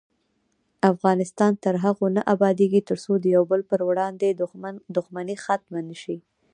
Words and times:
افغانستان 0.91 1.51
تر 1.63 1.75
هغو 1.83 2.05
نه 2.15 2.21
ابادیږي، 2.33 2.81
ترڅو 2.89 3.11
د 3.19 3.25
یو 3.35 3.43
بل 3.51 3.61
پر 3.69 3.79
وړاندې 3.89 4.27
دښمني 4.97 5.35
ختمه 5.43 5.81
نشي. 5.89 6.17